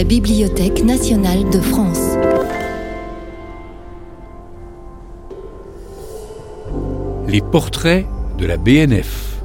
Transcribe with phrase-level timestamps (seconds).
[0.00, 2.16] la Bibliothèque nationale de France.
[7.28, 8.06] Les portraits
[8.38, 9.42] de la BNF.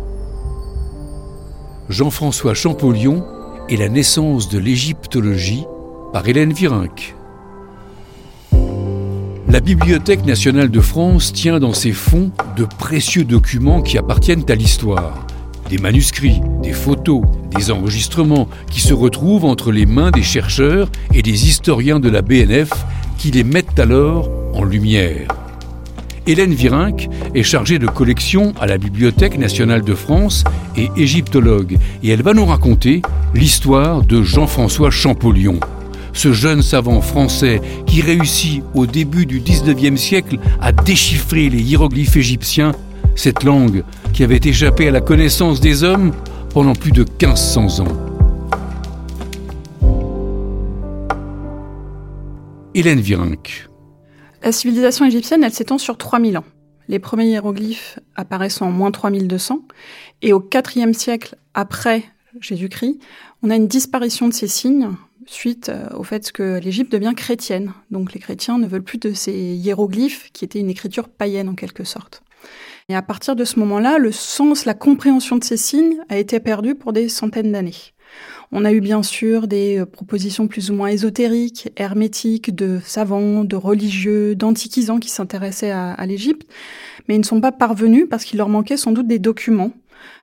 [1.89, 3.25] Jean-François Champollion
[3.68, 5.65] et la naissance de l'égyptologie
[6.13, 7.15] par Hélène Virenque.
[9.49, 14.55] La Bibliothèque nationale de France tient dans ses fonds de précieux documents qui appartiennent à
[14.55, 15.25] l'histoire.
[15.70, 17.21] Des manuscrits, des photos,
[17.55, 22.21] des enregistrements qui se retrouvent entre les mains des chercheurs et des historiens de la
[22.21, 22.69] BNF
[23.18, 25.28] qui les mettent alors en lumière.
[26.28, 30.43] Hélène Virenque est chargée de collection à la Bibliothèque nationale de France
[30.75, 33.02] et égyptologue, et elle va nous raconter
[33.33, 35.59] l'histoire de Jean-François Champollion
[36.16, 42.16] ce jeune savant français qui réussit au début du 19e siècle à déchiffrer les hiéroglyphes
[42.16, 42.72] égyptiens,
[43.16, 43.83] cette langue
[44.14, 46.14] qui avait échappé à la connaissance des hommes
[46.53, 48.16] pendant plus de 1500 ans.
[52.73, 53.69] Hélène Virenque.
[54.43, 56.43] La civilisation égyptienne, elle s'étend sur 3000 ans.
[56.88, 59.61] Les premiers hiéroglyphes apparaissent en moins 3200
[60.21, 62.03] et au IVe siècle après
[62.41, 62.99] Jésus-Christ,
[63.41, 64.89] on a une disparition de ces signes
[65.25, 67.73] suite euh, au fait que l'Égypte devient chrétienne.
[67.91, 71.55] Donc les chrétiens ne veulent plus de ces hiéroglyphes qui étaient une écriture païenne en
[71.55, 72.21] quelque sorte.
[72.88, 76.39] Et à partir de ce moment-là, le sens, la compréhension de ces signes a été
[76.39, 77.73] perdu pour des centaines d'années.
[78.52, 83.44] On a eu bien sûr des euh, propositions plus ou moins ésotériques, hermétiques, de savants,
[83.44, 86.47] de religieux, d'antiquisants qui s'intéressaient à, à l'Égypte,
[87.08, 89.72] mais ils ne sont pas parvenus parce qu'il leur manquait sans doute des documents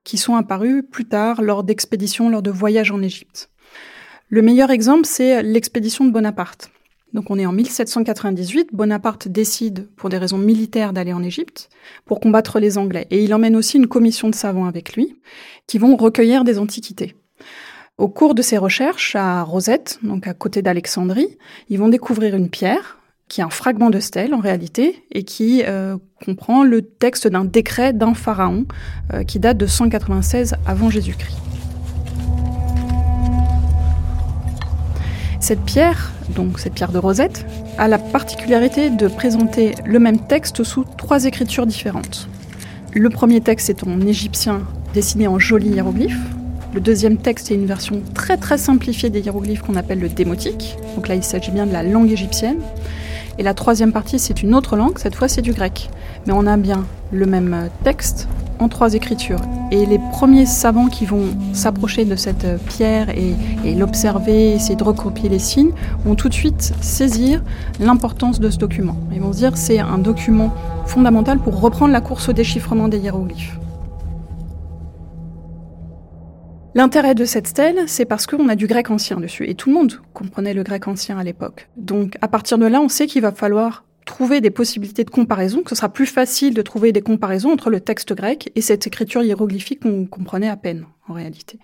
[0.05, 3.51] qui sont apparus plus tard lors d'expéditions, lors de voyages en Égypte.
[4.29, 6.71] Le meilleur exemple, c'est l'expédition de Bonaparte.
[7.13, 11.69] Donc on est en 1798, Bonaparte décide pour des raisons militaires d'aller en Égypte
[12.07, 13.07] pour combattre les Anglais.
[13.11, 15.17] Et il emmène aussi une commission de savants avec lui
[15.67, 17.15] qui vont recueillir des antiquités.
[17.99, 21.37] Au cours de ces recherches à Rosette, donc à côté d'Alexandrie,
[21.69, 25.63] ils vont découvrir une pierre qui est un fragment de stèle en réalité et qui
[25.65, 28.67] euh, comprend le texte d'un décret d'un pharaon
[29.13, 31.39] euh, qui date de 196 avant Jésus-Christ.
[35.43, 37.45] Cette pierre, donc cette pierre de Rosette,
[37.77, 42.29] a la particularité de présenter le même texte sous trois écritures différentes.
[42.95, 44.61] Le premier texte est en égyptien
[44.95, 46.17] dessiné en jolis hiéroglyphes.
[46.73, 50.77] Le deuxième texte est une version très très simplifiée des hiéroglyphes qu'on appelle le démotique.
[50.95, 52.61] Donc là, il s'agit bien de la langue égyptienne.
[53.37, 55.91] Et la troisième partie, c'est une autre langue, cette fois c'est du grec.
[56.25, 59.41] Mais on a bien le même texte en trois écritures.
[59.71, 63.35] Et les premiers savants qui vont s'approcher de cette pierre et,
[63.75, 65.73] l'observer, essayer de recopier les signes,
[66.05, 67.43] vont tout de suite saisir
[67.81, 68.97] l'importance de ce document.
[69.13, 70.53] Ils vont se dire c'est un document
[70.87, 73.59] fondamental pour reprendre la course au déchiffrement des hiéroglyphes.
[76.75, 79.75] L'intérêt de cette stèle, c'est parce qu'on a du grec ancien dessus, et tout le
[79.75, 81.69] monde comprenait le grec ancien à l'époque.
[81.77, 85.63] Donc à partir de là, on sait qu'il va falloir trouver des possibilités de comparaison,
[85.63, 88.87] que ce sera plus facile de trouver des comparaisons entre le texte grec et cette
[88.87, 91.59] écriture hiéroglyphique qu'on comprenait à peine en réalité.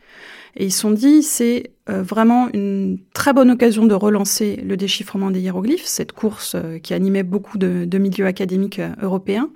[0.57, 4.77] Et ils se sont dit, c'est euh, vraiment une très bonne occasion de relancer le
[4.77, 9.51] déchiffrement des hiéroglyphes, cette course euh, qui animait beaucoup de, milieux académiques euh, européens.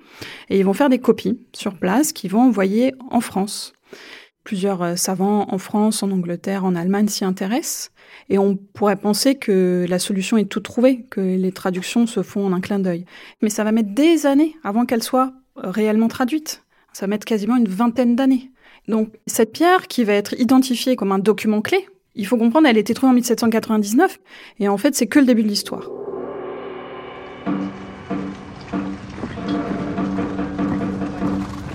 [0.49, 3.73] Et ils vont faire des copies sur place qu'ils vont envoyer en France.
[4.43, 7.92] Plusieurs savants en France, en Angleterre, en Allemagne s'y intéressent.
[8.29, 12.45] Et on pourrait penser que la solution est toute trouvée, que les traductions se font
[12.45, 13.05] en un clin d'œil.
[13.41, 16.63] Mais ça va mettre des années avant qu'elles soient réellement traduites.
[16.93, 18.51] Ça va mettre quasiment une vingtaine d'années.
[18.87, 22.77] Donc cette pierre qui va être identifiée comme un document clé, il faut comprendre, elle
[22.77, 24.19] a été trouvée en 1799,
[24.59, 25.89] et en fait c'est que le début de l'histoire.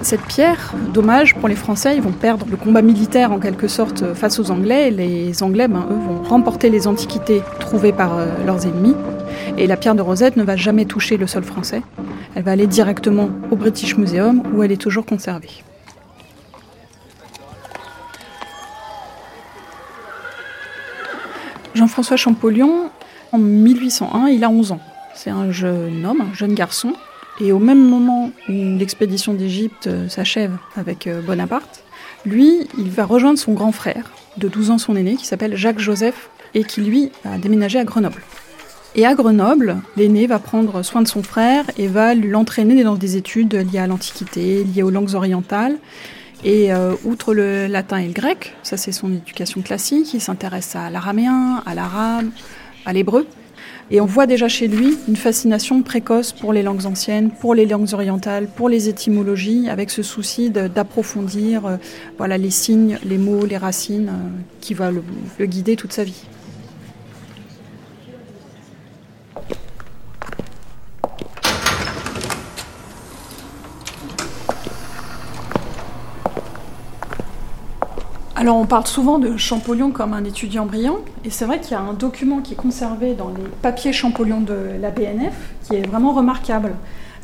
[0.03, 4.15] Cette pierre, dommage pour les Français, ils vont perdre le combat militaire en quelque sorte
[4.15, 4.91] face aux Anglais.
[4.91, 8.95] Les Anglais, ben, eux, vont remporter les antiquités trouvées par euh, leurs ennemis.
[9.57, 11.83] Et la pierre de Rosette ne va jamais toucher le sol français.
[12.37, 15.65] Elle va aller directement au British Museum où elle est toujours conservée.
[21.75, 22.91] Jean-François Champollion,
[23.33, 24.81] en 1801, il a 11 ans.
[25.15, 26.93] C'est un jeune homme, un jeune garçon,
[27.41, 31.85] et au même moment où l'expédition d'Égypte euh, s'achève avec euh, Bonaparte,
[32.27, 35.79] lui, il va rejoindre son grand frère, de 12 ans son aîné, qui s'appelle Jacques
[35.79, 38.23] Joseph, et qui lui a déménagé à Grenoble.
[38.95, 43.17] Et à Grenoble, l'aîné va prendre soin de son frère et va l'entraîner dans des
[43.17, 45.77] études liées à l'Antiquité, liées aux langues orientales.
[46.45, 50.77] Et euh, outre le latin et le grec, ça c'est son éducation classique, il s'intéresse
[50.77, 52.31] à l'araméen, à l'arabe,
[52.87, 53.27] à l'hébreu.
[53.91, 57.65] Et on voit déjà chez lui une fascination précoce pour les langues anciennes, pour les
[57.65, 61.77] langues orientales, pour les étymologies, avec ce souci d'approfondir euh,
[62.19, 64.29] voilà, les signes, les mots, les racines, euh,
[64.61, 66.23] qui va le, guider toute sa vie.
[78.41, 81.75] Alors on parle souvent de Champollion comme un étudiant brillant, et c'est vrai qu'il y
[81.75, 85.85] a un document qui est conservé dans les papiers Champollion de la BNF qui est
[85.85, 86.77] vraiment remarquable.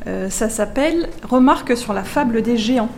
[0.07, 2.89] Euh, ça s'appelle Remarque sur la fable des géants.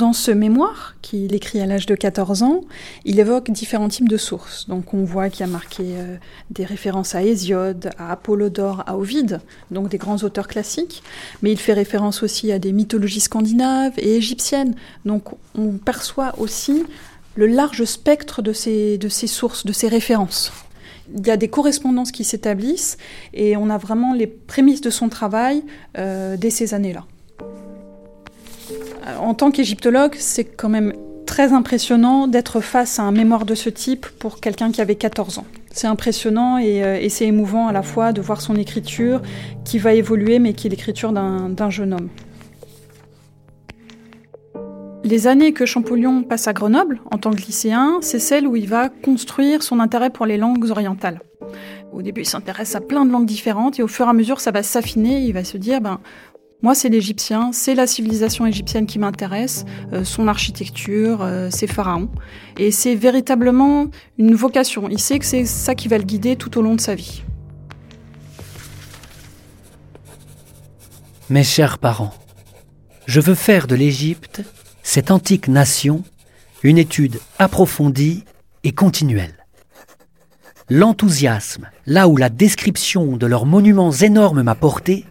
[0.00, 2.62] Dans ce mémoire, qu'il écrit à l'âge de 14 ans,
[3.04, 4.66] il évoque différents types de sources.
[4.66, 6.16] Donc on voit qu'il a marqué euh,
[6.48, 11.02] des références à Hésiode, à Apollodore, à Ovide, donc des grands auteurs classiques,
[11.42, 14.74] mais il fait référence aussi à des mythologies scandinaves et égyptiennes.
[15.04, 16.82] Donc on perçoit aussi
[17.34, 20.50] le large spectre de ces, de ces sources, de ces références.
[21.14, 22.96] Il y a des correspondances qui s'établissent
[23.34, 25.62] et on a vraiment les prémices de son travail
[25.98, 27.04] euh, dès ces années-là.
[29.06, 30.92] Euh, en tant qu'égyptologue, c'est quand même
[31.26, 35.38] très impressionnant d'être face à un mémoire de ce type pour quelqu'un qui avait 14
[35.38, 35.46] ans.
[35.72, 39.22] C'est impressionnant euh, et, c'est émouvant à la fois de voir son écriture
[39.64, 42.08] qui va évoluer mais qui est l'écriture d'un jeune homme.
[45.04, 48.68] Les années que Champollion passe à Grenoble en tant que lycéen, c'est celle où il
[48.68, 51.20] va construire son intérêt pour les langues orientales.
[51.92, 54.40] Au début, il s'intéresse à plein de langues différentes et au fur et à mesure,
[54.40, 55.22] ça va s'affiner.
[55.22, 56.00] Il va se dire, ben,
[56.62, 59.64] moi, c'est l'Égyptien, c'est la civilisation égyptienne qui m'intéresse,
[59.94, 62.10] euh, son architecture, euh, ses pharaons.
[62.58, 63.86] Et c'est véritablement
[64.18, 64.88] une vocation.
[64.90, 67.22] Il sait que c'est ça qui va le guider tout au long de sa vie.
[71.30, 72.12] Mes chers parents,
[73.06, 74.42] je veux faire de l'Égypte,
[74.82, 76.02] cette antique nation,
[76.62, 78.24] une étude approfondie
[78.64, 79.46] et continuelle.
[80.68, 85.06] L'enthousiasme, là où la description de leurs monuments énormes m'a porté,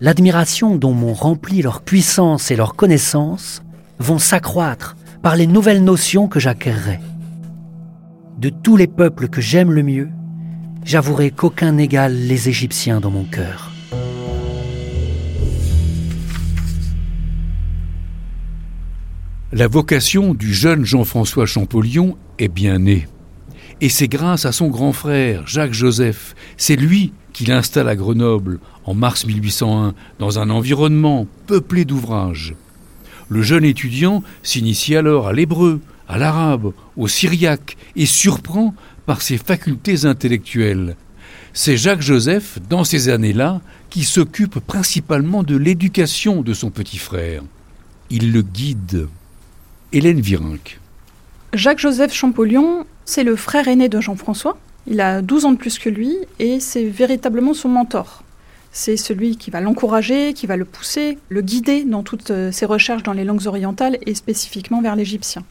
[0.00, 3.62] l'admiration dont m'ont rempli leur puissance et leur connaissance
[3.98, 7.00] vont s'accroître par les nouvelles notions que j'acquerrai.
[8.38, 10.08] De tous les peuples que j'aime le mieux,
[10.84, 13.70] j'avouerai qu'aucun n'égale les Égyptiens dans mon cœur.
[19.52, 23.06] La vocation du jeune Jean-François Champollion est bien née.
[23.80, 26.34] Et c'est grâce à son grand frère, Jacques-Joseph.
[26.56, 32.54] C'est lui qui l'installe à Grenoble en mars 1801 dans un environnement peuplé d'ouvrages.
[33.28, 39.36] Le jeune étudiant s'initie alors à l'hébreu, à l'arabe, au syriaque et surprend par ses
[39.36, 40.96] facultés intellectuelles.
[41.52, 43.60] C'est Jacques Joseph, dans ces années-là,
[43.90, 47.42] qui s'occupe principalement de l'éducation de son petit frère.
[48.10, 49.08] Il le guide.
[49.92, 50.80] Hélène Virenque.
[51.52, 54.58] Jacques-Joseph Champollion, c'est le frère aîné de Jean-François?
[54.86, 58.22] Il a 12 ans de plus que lui et c'est véritablement son mentor.
[58.70, 62.66] C'est celui qui va l'encourager, qui va le pousser, le guider dans toutes euh, ses
[62.66, 65.44] recherches dans les langues orientales et spécifiquement vers l'égyptien.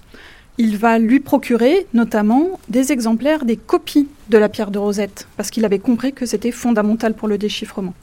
[0.58, 5.50] Il va lui procurer notamment des exemplaires des copies de la pierre de Rosette, parce
[5.50, 7.96] qu'il avait compris que c'était fondamental pour le déchiffrement.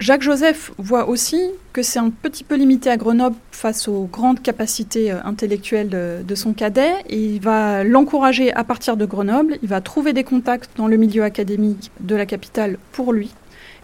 [0.00, 1.40] Jacques Joseph voit aussi
[1.72, 6.34] que c'est un petit peu limité à Grenoble face aux grandes capacités euh, intellectuelles de,
[6.34, 6.92] son cadet.
[7.08, 9.56] il va l'encourager à partir de Grenoble.
[9.62, 13.32] Il va trouver des contacts dans le milieu académique de la capitale pour lui.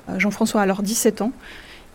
[0.09, 1.33] Euh, Jean-François a alors 17 ans.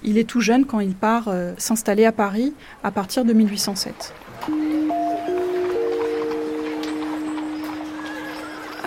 [0.03, 2.53] Il est tout jeune quand il part euh, s'installer à Paris
[2.83, 4.13] à partir de 1807.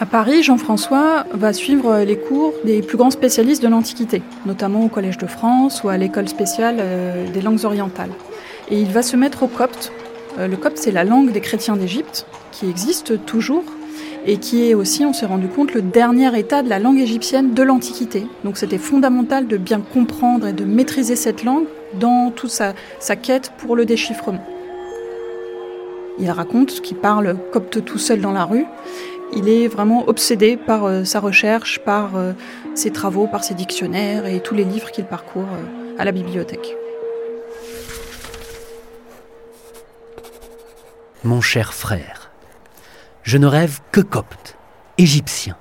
[0.01, 4.89] À Paris, Jean-François va suivre les cours des plus grands spécialistes de l'Antiquité, notamment au
[4.89, 8.13] Collège de France ou à l'école spéciale euh, des langues orientales.
[8.71, 9.91] Et il va se mettre au copte.
[10.39, 13.65] Euh, le copte, c'est la langue des chrétiens d'Égypte, qui existe toujours
[14.25, 17.53] et qui est aussi, on s'est rendu compte, le dernier état de la langue égyptienne
[17.53, 18.25] de l'Antiquité.
[18.45, 21.67] Donc c'était fondamental de bien comprendre et de maîtriser cette langue
[21.99, 24.45] dans toute sa, sa quête pour le déchiffrement.
[26.21, 28.67] Il raconte qu'il parle copte tout seul dans la rue
[29.35, 32.33] il est vraiment obsédé par euh, sa recherche, par euh,
[32.75, 36.77] ses travaux, par ses dictionnaires et tous les livres qu'il parcourt euh, à la bibliothèque.
[41.25, 42.31] Mon cher frère,
[43.23, 44.57] je ne rêve que copte,
[44.97, 45.57] égyptien.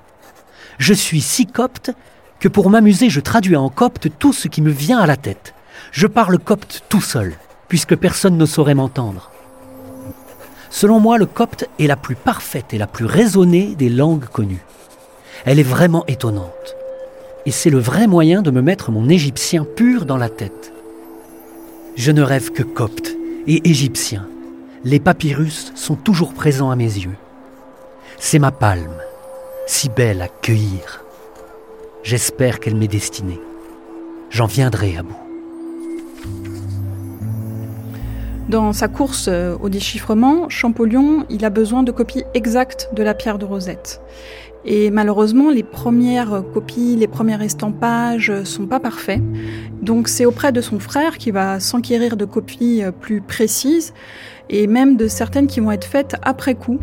[0.78, 1.90] Je suis si copte
[2.38, 5.54] que pour m'amuser, je traduis en copte tout ce qui me vient à la tête.
[5.90, 7.34] Je parle copte tout seul,
[7.66, 9.32] puisque personne ne saurait m'entendre.
[10.70, 14.64] Selon moi, le copte est la plus parfaite et la plus raisonnée des langues connues.
[15.44, 16.76] Elle est vraiment étonnante.
[17.46, 20.72] Et c'est le vrai moyen de me mettre mon égyptien pur dans la tête.
[21.96, 24.28] Je ne rêve que copte et égyptien.
[24.84, 27.16] Les papyrus sont toujours présents à mes yeux.
[28.18, 29.00] C'est ma palme,
[29.66, 31.04] si belle à cueillir.
[32.02, 33.40] J'espère qu'elle m'est destinée.
[34.30, 35.27] J'en viendrai à bout.
[38.48, 43.12] Dans sa course euh, au déchiffrement, Champollion, il a besoin de copies exactes de la
[43.12, 44.00] pierre de Rosette.
[44.64, 49.20] Et malheureusement, les premières copies, les premiers estampages sont pas parfaits.
[49.82, 53.92] Donc c'est auprès de son frère qu'il va s'enquérir de copies euh, plus précises.
[54.48, 56.78] et même de certaines qui vont être faites après coup,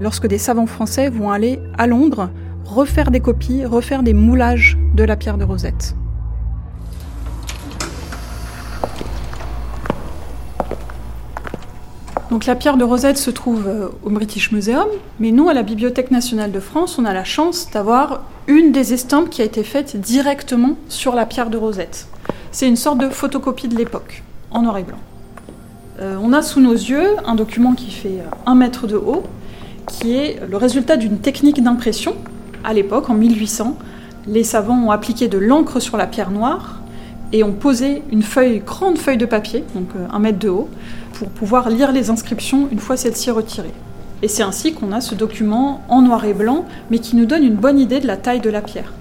[0.00, 2.30] lorsque des savants français vont aller à Londres
[2.64, 5.96] refaire des copies, refaire des moulages de la pierre de Rosette.
[12.30, 14.86] Donc la pierre de Rosette se trouve euh, au British Museum,
[15.18, 18.94] mais nous, à la Bibliothèque nationale de France, on a la chance d'avoir une des
[18.94, 22.06] estampes qui a été faite directement sur la pierre de Rosette.
[22.52, 24.22] C'est une sorte de photocopie de l'époque,
[24.52, 24.98] en noir et blanc.
[26.00, 29.24] Euh, on a sous nos yeux un document qui fait euh, un mètre de haut,
[29.88, 32.14] qui est le résultat d'une technique d'impression.
[32.62, 33.76] À l'époque, en 1800,
[34.28, 36.79] les savants ont appliqué de l'encre sur la pierre noire
[37.32, 38.22] et ont posé une
[38.64, 40.68] grande feuille de papier, donc un mètre de haut,
[41.14, 43.74] pour pouvoir lire les inscriptions une fois celles-ci retirées.
[44.22, 47.44] Et c'est ainsi qu'on a ce document en noir et blanc, mais qui nous donne
[47.44, 48.92] une bonne idée de la taille de la pierre.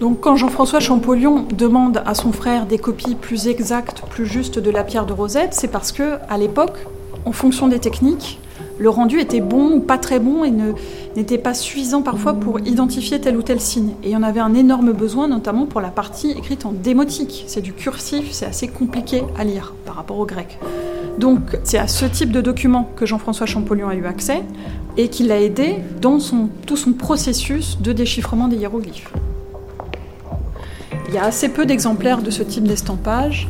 [0.00, 4.70] Donc quand Jean-François Champollion demande à son frère des copies plus exactes, plus justes de
[4.70, 6.78] la pierre de Rosette, c'est parce que à l'époque,
[7.26, 8.39] en fonction des techniques,
[8.80, 10.50] le rendu était bon ou pas très bon et
[11.14, 13.90] n'était pas suffisant parfois pour identifier tel ou tel signe.
[14.02, 17.44] Et en avait un énorme besoin, notamment pour la partie écrite en démotique.
[17.46, 20.58] C'est du cursif, c'est assez compliqué à lire par rapport au grec.
[21.18, 24.42] Donc c'est à ce type de document que Jean-François Champollion a eu accès
[24.96, 26.18] et qui l'a aidé dans
[26.66, 29.12] tout son processus de déchiffrement des hiéroglyphes.
[31.08, 33.46] Il y a assez peu d'exemplaires de ce type d'estampage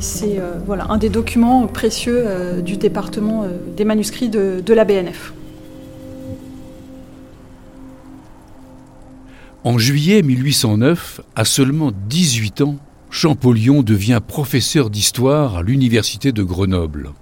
[0.00, 4.74] c'est euh, voilà, un des documents précieux euh, du département euh, des manuscrits de, de
[4.74, 5.32] la BNF.
[9.64, 12.76] En juillet 1809, à seulement 18 ans,
[13.10, 17.12] Champollion devient professeur d'histoire à l'université de Grenoble.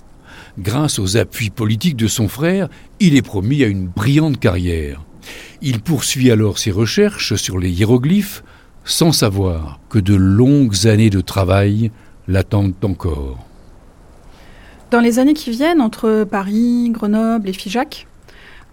[0.58, 5.02] Grâce aux appuis politiques de son frère, il est promis à une brillante carrière.
[5.60, 8.42] Il poursuit alors ses recherches sur les hiéroglyphes
[8.84, 11.92] sans savoir que de longues années de travail
[12.32, 13.38] l'attendent encore.
[14.90, 18.06] Dans les années qui viennent, entre Paris, Grenoble et Figeac,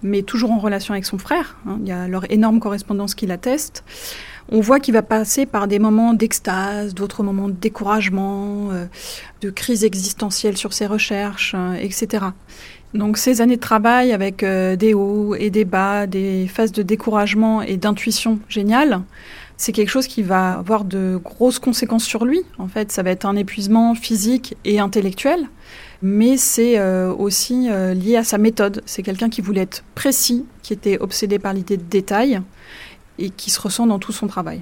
[0.02, 3.28] mais toujours en relation avec son frère, hein, il y a leur énorme correspondance qui
[3.28, 3.84] l'atteste,
[4.52, 8.86] on voit qu'il va passer par des moments d'extase, d'autres moments de découragement, euh,
[9.42, 12.26] de crise existentielle sur ses recherches, euh, etc.
[12.96, 16.82] Donc ces années de travail avec euh, des hauts et des bas, des phases de
[16.82, 19.02] découragement et d'intuition géniale,
[19.60, 22.40] c'est quelque chose qui va avoir de grosses conséquences sur lui.
[22.60, 25.50] En fait, ça va être un épuisement physique et intellectuel,
[26.02, 28.82] mais c'est euh, aussi euh, lié à sa méthode.
[28.86, 32.42] C'est quelqu'un qui voulait être précis, qui était obsédé par l'idée de détail
[33.18, 34.62] et qui se ressent dans tout son travail.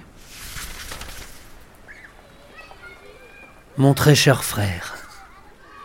[3.78, 4.96] Mon très cher frère,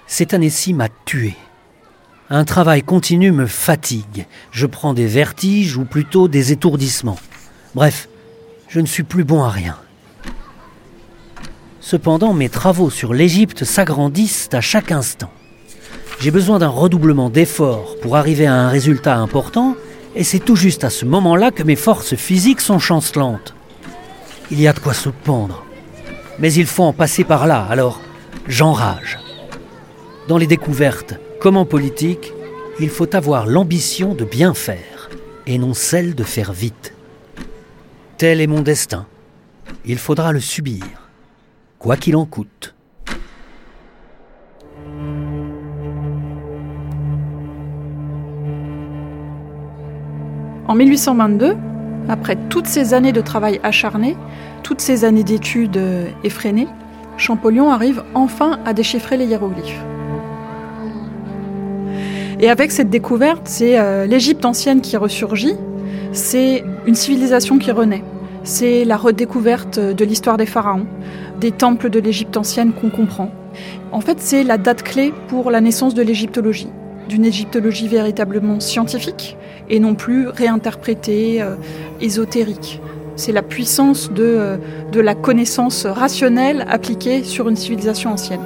[0.06, 1.34] cette année-ci m'a tué.
[2.30, 4.24] Un travail continu me fatigue.
[4.52, 7.18] Je prends des vertiges ou plutôt des étourdissements.
[7.74, 8.08] Bref,
[8.72, 9.76] je ne suis plus bon à rien.
[11.80, 15.30] Cependant, mes travaux sur l'Égypte s'agrandissent à chaque instant.
[16.20, 19.76] J'ai besoin d'un redoublement d'efforts pour arriver à un résultat important,
[20.16, 23.54] et c'est tout juste à ce moment-là que mes forces physiques sont chancelantes.
[24.50, 25.66] Il y a de quoi se pendre.
[26.38, 28.00] Mais il faut en passer par là, alors
[28.48, 29.18] j'enrage.
[30.28, 32.32] Dans les découvertes, comme en politique,
[32.80, 35.10] il faut avoir l'ambition de bien faire,
[35.46, 36.94] et non celle de faire vite.
[38.22, 39.06] Tel est mon destin.
[39.84, 40.84] Il faudra le subir,
[41.80, 42.72] quoi qu'il en coûte.
[50.68, 51.56] En 1822,
[52.08, 54.16] après toutes ces années de travail acharné,
[54.62, 55.82] toutes ces années d'études
[56.22, 56.68] effrénées,
[57.16, 59.82] Champollion arrive enfin à déchiffrer les hiéroglyphes.
[62.38, 65.56] Et avec cette découverte, c'est euh, l'Égypte ancienne qui ressurgit,
[66.12, 68.04] c'est une civilisation qui renaît.
[68.44, 70.86] C'est la redécouverte de l'histoire des pharaons,
[71.38, 73.30] des temples de l'Égypte ancienne qu'on comprend.
[73.92, 76.68] En fait, c'est la date clé pour la naissance de l'égyptologie,
[77.08, 79.36] d'une égyptologie véritablement scientifique
[79.70, 81.54] et non plus réinterprétée, euh,
[82.00, 82.80] ésotérique.
[83.14, 84.56] C'est la puissance de, euh,
[84.90, 88.40] de la connaissance rationnelle appliquée sur une civilisation ancienne.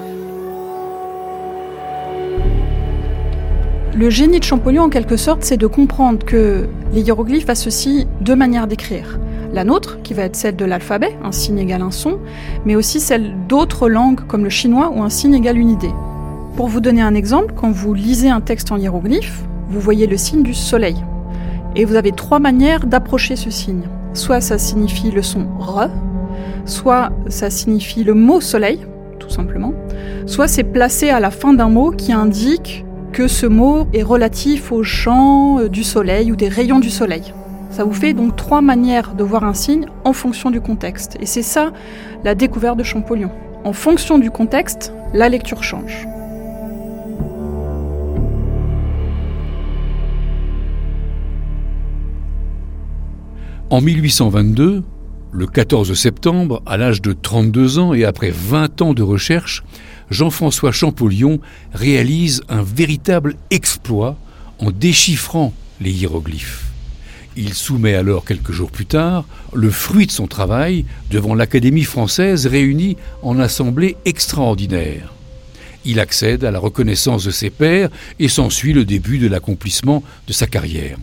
[3.95, 8.37] Le génie de Champollion, en quelque sorte, c'est de comprendre que les hiéroglyphes associent deux
[8.37, 9.19] manières d'écrire.
[9.57, 12.19] La nôtre, qui va être celle de l'alphabet, un signe égale un son,
[12.67, 15.95] mais aussi celle d'autres langues comme le chinois où un signe égale une idée.
[16.57, 20.19] Pour vous donner un exemple, quand vous lisez un texte en hiéroglyphe, vous voyez le
[20.19, 20.97] signe du soleil.
[21.75, 23.85] Et vous avez trois manières d'approcher ce signe.
[24.13, 25.89] Soit ça signifie le son re,
[26.67, 28.81] soit ça signifie le mot soleil,
[29.19, 29.73] tout simplement,
[30.27, 34.71] soit c'est placé à la fin d'un mot qui indique que ce mot est relatif
[34.71, 37.33] au champ euh, du soleil ou des rayons du soleil.
[37.71, 41.17] Ça vous fait donc trois manières de voir un signe en fonction du contexte.
[41.21, 41.73] Et c'est ça
[42.25, 43.31] la découverte de Champollion.
[43.65, 46.07] En fonction du contexte, la lecture change.
[53.69, 54.85] En 1822,
[55.33, 59.65] le 14 septembre, à l'âge de 32 ans et après 20 ans de recherche,
[60.09, 61.41] Jean-François Champollion
[61.73, 64.17] réalise un véritable exploit
[64.61, 66.76] en déchiffrant les hiéroglyphes.
[67.39, 72.47] Il soumet alors quelques jours plus tard le fruit de son travail devant l'Académie française
[72.47, 75.13] réunie en assemblée extraordinaire.
[75.85, 80.33] Il accède à la reconnaissance de ses pairs et s'ensuit le début de l'accomplissement de
[80.33, 80.97] sa carrière.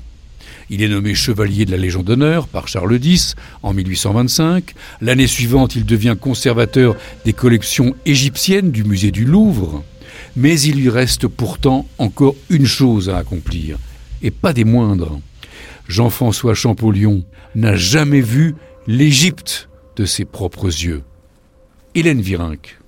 [0.71, 4.73] Il est nommé chevalier de la Légion d'honneur par Charles X en 1825.
[5.01, 9.83] L'année suivante, il devient conservateur des collections égyptiennes du musée du Louvre.
[10.35, 13.77] Mais il lui reste pourtant encore une chose à accomplir,
[14.23, 15.19] et pas des moindres.
[15.87, 17.23] Jean-François Champollion
[17.55, 18.55] n'a jamais vu
[18.87, 21.03] l'Égypte de ses propres yeux.
[21.95, 22.79] Hélène Virenque.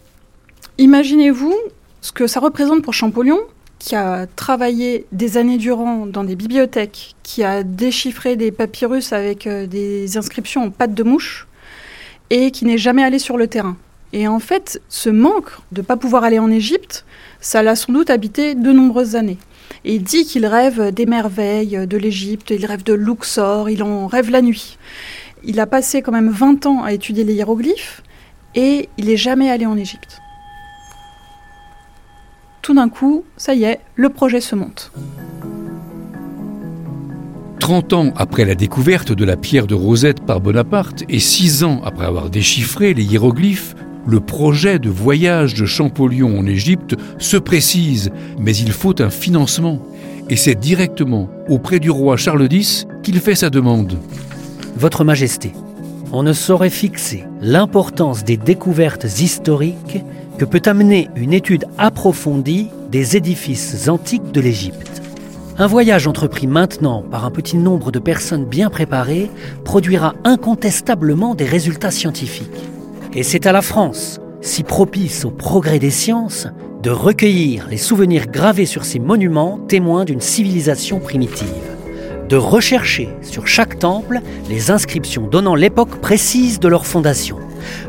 [0.78, 1.56] Imaginez-vous
[2.02, 3.40] ce que ça représente pour Champollion
[3.80, 9.46] qui a travaillé des années durant dans des bibliothèques, qui a déchiffré des papyrus avec
[9.46, 11.48] euh, des inscriptions en pattes de mouche,
[12.30, 13.78] et qui n'est jamais allé sur le terrain.
[14.14, 17.06] Et en fait, ce manque de ne pas pouvoir aller en Égypte,
[17.42, 19.38] ça l'a sans doute habité de nombreuses années.
[19.86, 24.32] Il dit qu'il rêve des merveilles de l'Égypte, il rêve de Luxor, il en rêve
[24.32, 24.78] la nuit.
[25.44, 28.02] Il a passé quand même 20 ans à étudier les hiéroglyphes,
[28.56, 30.22] et il n'est jamais allé en Égypte
[32.66, 34.92] tout d'un coup, ça y est, le projet se monte.
[37.60, 41.82] 30 ans après la découverte de la pierre de Rosette par Bonaparte et 6 ans
[41.86, 43.76] après avoir déchiffré les hiéroglyphes,
[44.08, 49.80] le projet de voyage de Champollion en Égypte se précise, mais il faut un financement.
[50.30, 53.98] Et c'est directement auprès du roi Charles X qu'il fait sa demande.
[54.78, 55.54] Votre Majesté,
[56.12, 60.04] on ne saurait fixer l'importance des découvertes historiques
[60.38, 65.02] que peut amener une étude approfondie des édifices antiques de l'Égypte.
[65.58, 69.30] Un voyage entrepris maintenant par un petit nombre de personnes bien préparées
[69.64, 72.75] produira incontestablement des résultats scientifiques.
[73.18, 76.48] Et c'est à la France, si propice au progrès des sciences,
[76.84, 81.48] de recueillir les souvenirs gravés sur ces monuments témoins d'une civilisation primitive,
[82.28, 87.38] de rechercher sur chaque temple les inscriptions donnant l'époque précise de leur fondation,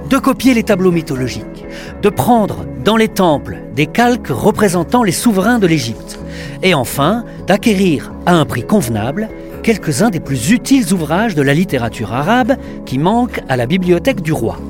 [0.09, 1.65] de copier les tableaux mythologiques,
[2.03, 6.21] de prendre dans les temples des calques représentant les souverains de l'Égypte,
[6.63, 9.29] et enfin d'acquérir à un prix convenable
[9.65, 14.33] quelques-uns des plus utiles ouvrages de la littérature arabe qui manquent à la bibliothèque du
[14.33, 14.61] roi.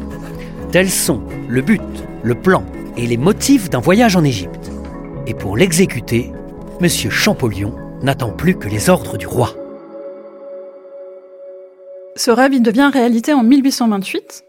[0.72, 1.80] Tels sont le but,
[2.24, 2.64] le plan
[2.96, 4.70] et les motifs d'un voyage en Égypte.
[5.26, 6.32] Et pour l'exécuter,
[6.80, 6.88] M.
[6.88, 9.54] Champollion n'attend plus que les ordres du roi.
[12.16, 14.44] Ce rêve, devient réalité en 1828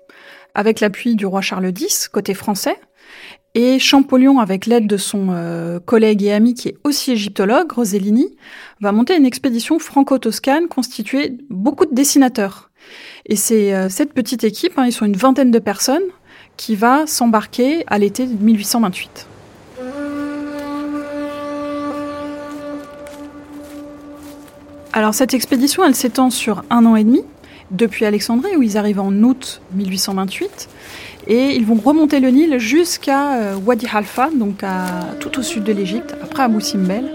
[0.55, 2.77] avec l'appui du roi Charles X, côté français,
[3.53, 8.35] et Champollion, avec l'aide de son euh, collègue et ami qui est aussi égyptologue, Rosellini,
[8.81, 12.71] va monter une expédition franco-toscane constituée de beaucoup de dessinateurs.
[13.29, 16.03] Et c'est euh, cette petite équipe, hein, ils sont une vingtaine de personnes,
[16.55, 19.27] qui va s'embarquer à l'été 1828.
[24.93, 27.21] Alors cette expédition, elle s'étend sur un an et demi,
[27.69, 30.69] depuis Alexandrie, où ils arrivent en août 1828.
[31.27, 34.63] Et ils vont remonter le Nil jusqu'à euh, Wadi Halfa, donc
[35.19, 37.11] tout au sud de l'Égypte, après Abou Simbel.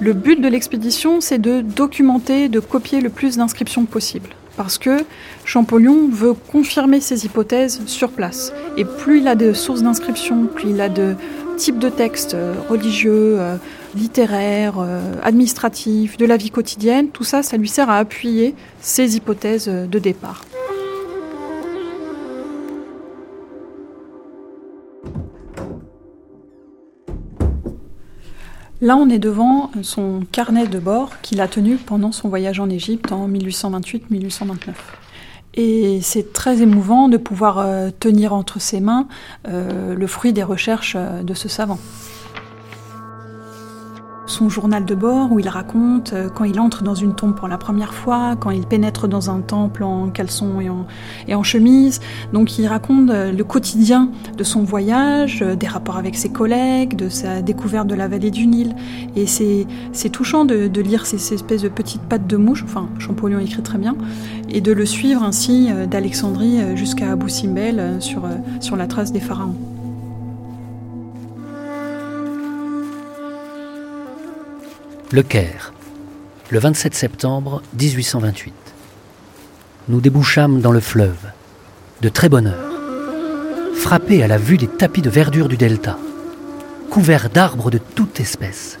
[0.00, 4.30] Le but de l'expédition, c'est de documenter, de copier le plus d'inscriptions possible.
[4.58, 5.04] Parce que
[5.44, 8.52] Champollion veut confirmer ses hypothèses sur place.
[8.76, 11.14] Et plus il a de sources d'inscriptions, plus il a de
[11.56, 13.56] types de textes euh, religieux, euh,
[13.94, 19.16] littéraire, euh, administratif, de la vie quotidienne, tout ça, ça lui sert à appuyer ses
[19.16, 20.42] hypothèses de départ.
[28.80, 32.70] Là, on est devant son carnet de bord qu'il a tenu pendant son voyage en
[32.70, 34.74] Égypte en 1828-1829.
[35.54, 39.08] Et c'est très émouvant de pouvoir euh, tenir entre ses mains
[39.46, 41.78] le fruit des recherches de ce savant
[44.38, 47.48] son journal de bord où il raconte euh, quand il entre dans une tombe pour
[47.48, 52.00] la première fois, quand il pénètre dans un temple en caleçon et en, chemise.
[52.32, 56.94] Donc il raconte euh, le quotidien de son voyage, euh, des rapports avec ses collègues,
[56.94, 58.76] de sa découverte de la vallée du Nil.
[59.16, 59.66] Et c'est,
[60.10, 63.96] touchant de, lire ces, espèces de petites pattes de mouche, enfin Champollion écrit très bien,
[64.48, 69.77] et de le suivre ainsi d'Alexandrie jusqu'à Abou Simbel sur la trace des pharaons.
[75.10, 75.72] Le Caire,
[76.50, 78.52] le 27 septembre 1828.
[79.88, 81.30] Nous débouchâmes dans le fleuve,
[82.02, 82.72] de très bonne heure,
[83.74, 85.96] frappés à la vue des tapis de verdure du delta,
[86.90, 88.78] couverts d'arbres de toute espèce.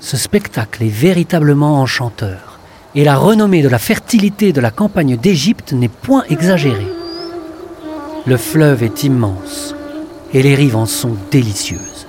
[0.00, 2.58] Ce spectacle est véritablement enchanteur,
[2.94, 6.92] et la renommée de la fertilité de la campagne d'Égypte n'est point exagérée.
[8.26, 9.74] Le fleuve est immense
[10.34, 12.06] et les rives en sont délicieuses.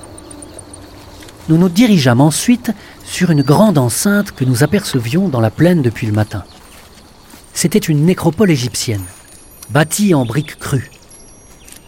[1.47, 2.73] Nous nous dirigeâmes ensuite
[3.09, 6.43] sur une grande enceinte que nous apercevions dans la plaine depuis le matin.
[7.55, 9.03] C'était une nécropole égyptienne,
[9.71, 10.91] bâtie en briques crues.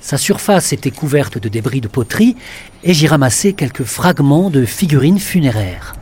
[0.01, 2.35] Sa surface était couverte de débris de poterie
[2.83, 5.93] et j'y ramassais quelques fragments de figurines funéraires.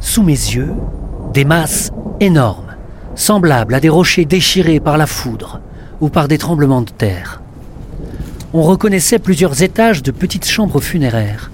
[0.00, 0.72] Sous mes yeux,
[1.34, 2.74] des masses énormes,
[3.14, 5.60] semblables à des rochers déchirés par la foudre
[6.00, 7.42] ou par des tremblements de terre.
[8.54, 11.50] On reconnaissait plusieurs étages de petites chambres funéraires.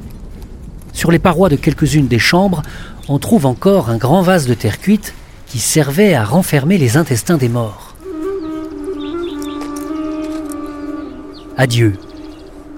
[0.92, 2.62] Sur les parois de quelques-unes des chambres,
[3.08, 5.14] on trouve encore un grand vase de terre cuite
[5.46, 7.94] qui servait à renfermer les intestins des morts.
[11.56, 11.94] Adieu,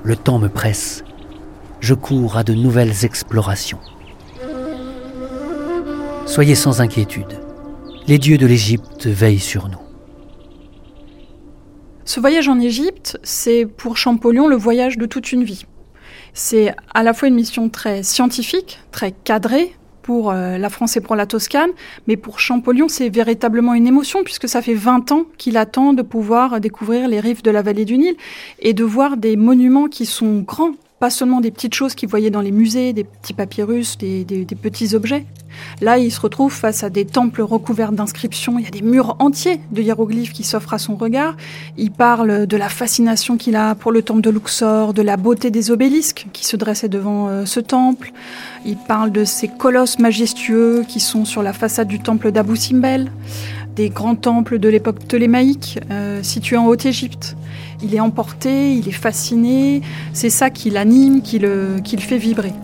[0.03, 1.05] le temps me presse.
[1.81, 3.79] Je cours à de nouvelles explorations.
[6.27, 7.41] Soyez sans inquiétude.
[8.07, 9.79] Les dieux de l'Égypte veillent sur nous.
[12.05, 15.65] Ce voyage en Égypte, c'est pour Champollion le voyage de toute une vie.
[16.35, 21.01] C'est à la fois une mission très scientifique, très cadrée, pour euh, la France et
[21.01, 21.71] pour la Toscane,
[22.07, 26.03] mais pour Champollion, c'est véritablement une émotion puisque ça fait 20 ans qu'il attend de
[26.03, 28.15] pouvoir découvrir les rives de la vallée du Nil
[28.59, 32.31] et de voir des monuments qui sont grands, pas seulement des petites choses qu'il voyait
[32.31, 35.27] dans les musées, des petits papyrus, des, des, petits objets.
[35.81, 38.59] Là, il se retrouve face à des temples recouverts d'inscriptions.
[38.59, 41.37] Il y a des murs entiers de hiéroglyphes qui s'offrent à son regard.
[41.77, 45.51] Il parle de la fascination qu'il a pour le temple de Luxor, de la beauté
[45.51, 48.13] des obélisques qui se dressaient devant euh, ce temple.
[48.65, 53.11] Il parle de ces colosses majestueux qui sont sur la façade du temple d'Abou Simbel,
[53.75, 57.37] des grands temples de l'époque ptolémaïque euh, situés en Haute-Égypte.
[57.85, 59.83] Il est emporté, il est fasciné,
[60.15, 62.55] c'est ça qui l'anime, qui le, qui le fait vibrer.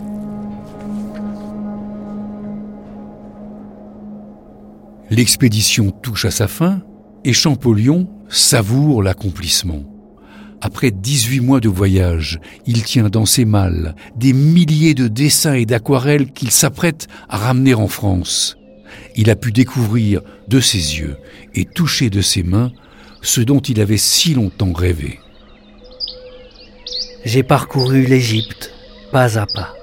[5.11, 6.81] L'expédition touche à sa fin
[7.23, 9.83] et Champollion savoure l'accomplissement.
[10.59, 15.67] Après 18 mois de voyage, il tient dans ses malles des milliers de dessins et
[15.67, 18.57] d'aquarelles qu'il s'apprête à ramener en France.
[19.15, 21.17] Il a pu découvrir de ses yeux
[21.53, 22.71] et toucher de ses mains
[23.21, 25.19] ce dont il avait si longtemps rêvé.
[27.23, 28.73] J'ai parcouru l'Égypte
[29.11, 29.75] pas à pas.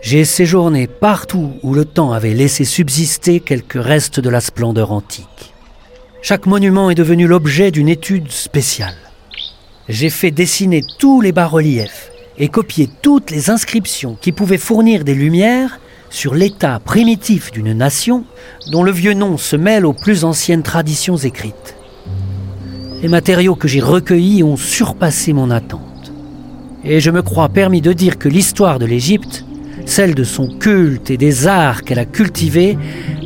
[0.00, 5.54] J'ai séjourné partout où le temps avait laissé subsister quelques restes de la splendeur antique.
[6.22, 8.96] Chaque monument est devenu l'objet d'une étude spéciale.
[9.88, 15.14] J'ai fait dessiner tous les bas-reliefs et copier toutes les inscriptions qui pouvaient fournir des
[15.14, 18.24] lumières sur l'état primitif d'une nation
[18.70, 21.76] dont le vieux nom se mêle aux plus anciennes traditions écrites.
[23.02, 26.12] Les matériaux que j'ai recueillis ont surpassé mon attente.
[26.84, 29.44] Et je me crois permis de dire que l'histoire de l'Égypte,
[29.86, 32.76] celle de son culte et des arts qu'elle a cultivés,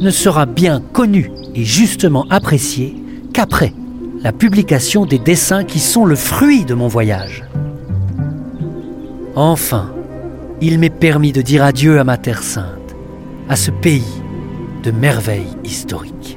[0.01, 2.95] ne sera bien connue et justement appréciée
[3.33, 3.73] qu'après
[4.23, 7.45] la publication des dessins qui sont le fruit de mon voyage.
[9.37, 9.93] Enfin,
[10.61, 12.95] il m'est permis de dire adieu à ma Terre sainte,
[13.49, 14.23] à ce pays
[14.85, 16.34] de merveilles historiques.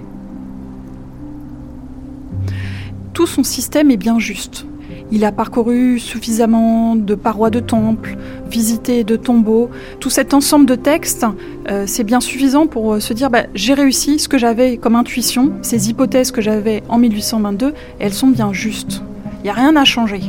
[3.18, 4.68] Tout son système est bien juste.
[5.12, 8.16] Il a parcouru suffisamment de parois de temples,
[8.48, 9.72] visité de tombeaux.
[10.00, 11.26] Tout cet ensemble de textes,
[11.68, 14.96] euh, c'est bien suffisant pour euh, se dire bah, j'ai réussi ce que j'avais comme
[14.96, 19.02] intuition, ces hypothèses que j'avais en 1822, elles sont bien justes.
[19.40, 20.22] Il n'y a rien à changer.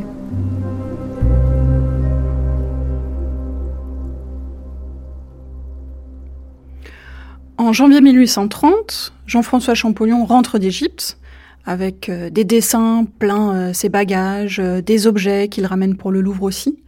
[7.59, 11.19] En janvier 1830, Jean-François Champollion rentre d'Égypte
[11.67, 16.21] avec euh, des dessins plein euh, ses bagages, euh, des objets qu'il ramène pour le
[16.21, 16.79] Louvre aussi.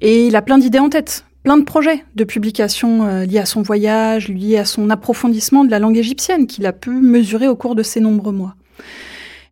[0.00, 3.62] Et il a plein d'idées en tête, plein de projets de publications liés à son
[3.62, 7.76] voyage, liés à son approfondissement de la langue égyptienne qu'il a pu mesurer au cours
[7.76, 8.56] de ces nombreux mois.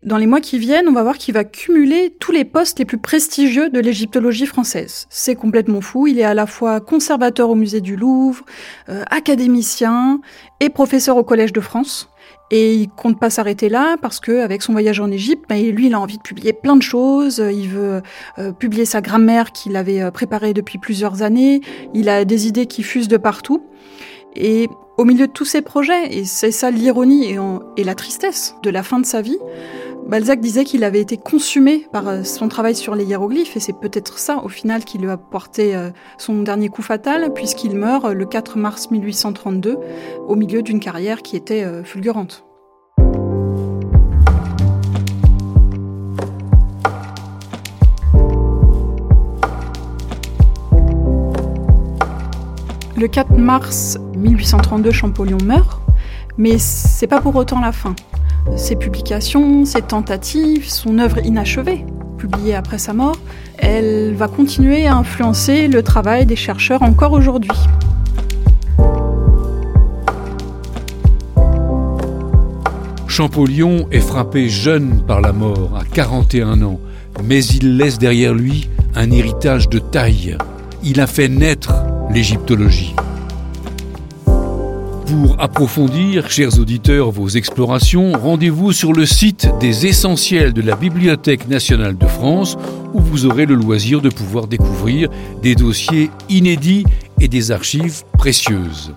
[0.02, 2.85] Dans les mois qui viennent, on va voir qu'il va cumuler tous les postes les
[2.85, 5.06] plus prestigieux de l'égyptologie française.
[5.11, 6.06] C'est complètement fou.
[6.09, 8.44] Il est à la fois conservateur au musée du Louvre,
[8.88, 10.20] académicien
[10.59, 12.10] et professeur au Collège de France.
[12.50, 15.86] Et il compte pas s'arrêter là parce que avec son voyage en Égypte, bah, lui,
[15.86, 17.38] il a envie de publier plein de choses.
[17.38, 18.02] Il veut
[18.38, 21.60] euh, publier sa grammaire qu'il avait euh, préparée depuis plusieurs années.
[21.94, 23.62] Il a des idées qui fusent de partout.
[24.34, 27.34] Et au milieu de tous ces projets, et c'est ça l'ironie
[27.76, 29.38] et, la tristesse de la fin de sa vie,
[30.11, 33.79] Balzac disait qu'il avait été consumé par euh, son travail sur les hiéroglyphes, et c'est
[33.79, 35.79] peut-être ça, au final, qui lui a porté
[36.18, 39.79] son dernier coup fatal, puisqu'il meurt le 4 mars 1832,
[40.27, 42.44] au milieu d'une carrière qui était fulgurante.
[52.96, 55.81] Le 4 mars 1832, Champollion meurt,
[56.37, 57.94] Mais c'est pas pour autant la fin.
[58.57, 61.85] Ses publications, ses tentatives, son œuvre inachevée,
[62.18, 63.16] publiée après sa mort,
[63.59, 67.50] elle va continuer à influencer le travail des chercheurs encore aujourd'hui.
[73.07, 76.81] Champollion est frappé jeune par la mort, à 41 ans,
[77.24, 80.38] mais il laisse derrière lui un héritage de taille.
[80.83, 81.72] Il a fait naître
[82.11, 82.94] l'égyptologie.
[85.11, 91.49] Pour approfondir, chers auditeurs, vos explorations, rendez-vous sur le site des essentiels de la Bibliothèque
[91.49, 92.57] nationale de France,
[92.94, 95.09] où vous aurez le loisir de pouvoir découvrir
[95.42, 96.85] des dossiers inédits
[97.20, 98.94] et des archives précieuses.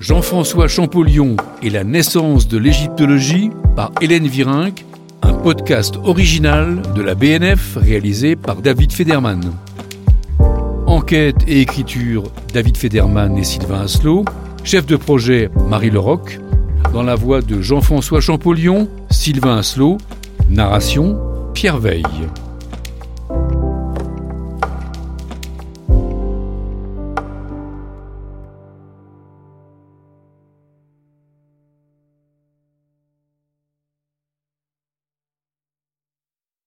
[0.00, 4.86] Jean-François Champollion et la naissance de l'égyptologie par Hélène Virinck,
[5.20, 9.42] un podcast original de la BNF réalisé par David Federman.
[10.86, 12.22] Enquête et écriture
[12.54, 14.24] David Federman et Sylvain Asselot.
[14.64, 16.40] Chef de projet Marie Leroc.
[16.94, 19.98] Dans la voix de Jean-François Champollion, Sylvain Asselot.
[20.48, 21.18] Narration
[21.52, 22.02] Pierre Veille.